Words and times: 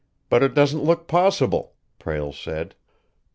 But 0.29 0.41
it 0.41 0.55
doesn't 0.55 0.83
look 0.83 1.07
possible," 1.07 1.75
Prale 1.99 2.33
said. 2.33 2.73